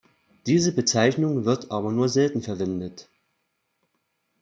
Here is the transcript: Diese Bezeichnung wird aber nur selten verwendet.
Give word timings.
Diese 0.47 0.71
Bezeichnung 0.73 1.45
wird 1.45 1.69
aber 1.69 1.91
nur 1.91 2.09
selten 2.09 2.41
verwendet. 2.41 3.07